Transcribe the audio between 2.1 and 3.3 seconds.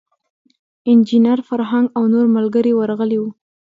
نور ملګري ورغلي وو.